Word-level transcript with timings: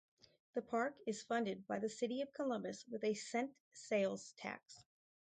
The 0.55 0.63
park 0.63 0.97
is 1.05 1.21
funded 1.21 1.67
by 1.67 1.77
the 1.77 1.87
City 1.87 2.21
of 2.21 2.33
Columbus 2.33 2.87
with 2.87 3.03
a 3.03 3.13
-cent 3.13 3.51
sales 3.71 4.31
tax. 4.35 4.83